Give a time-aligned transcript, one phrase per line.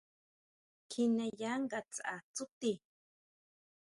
[0.89, 2.71] Kjineya ngatsʼa tsúti.